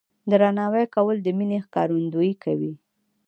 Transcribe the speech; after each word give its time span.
درناوی 0.31 0.85
کول 0.95 1.17
د 1.23 1.27
مینې 1.37 1.59
ښکارندویي 1.65 2.33
کوي. 2.43 2.73